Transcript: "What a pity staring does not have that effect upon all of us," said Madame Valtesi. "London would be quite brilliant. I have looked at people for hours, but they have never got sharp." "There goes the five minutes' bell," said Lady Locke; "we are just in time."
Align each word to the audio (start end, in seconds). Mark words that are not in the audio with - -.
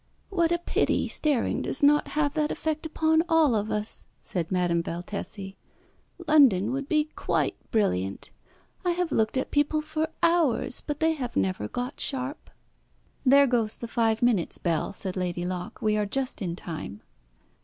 "What 0.31 0.51
a 0.51 0.57
pity 0.57 1.07
staring 1.07 1.61
does 1.61 1.83
not 1.83 2.07
have 2.17 2.33
that 2.33 2.49
effect 2.49 2.87
upon 2.87 3.21
all 3.29 3.53
of 3.53 3.69
us," 3.69 4.07
said 4.19 4.51
Madame 4.51 4.81
Valtesi. 4.81 5.57
"London 6.25 6.71
would 6.71 6.89
be 6.89 7.11
quite 7.15 7.55
brilliant. 7.69 8.31
I 8.83 8.93
have 8.93 9.11
looked 9.11 9.37
at 9.37 9.51
people 9.51 9.79
for 9.79 10.09
hours, 10.23 10.81
but 10.87 11.01
they 11.01 11.13
have 11.13 11.35
never 11.35 11.67
got 11.67 11.99
sharp." 11.99 12.49
"There 13.23 13.45
goes 13.45 13.77
the 13.77 13.87
five 13.87 14.23
minutes' 14.23 14.57
bell," 14.57 14.91
said 14.91 15.15
Lady 15.15 15.45
Locke; 15.45 15.83
"we 15.83 15.95
are 15.97 16.07
just 16.07 16.41
in 16.41 16.55
time." 16.55 17.03